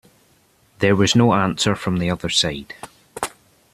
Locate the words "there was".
0.79-1.15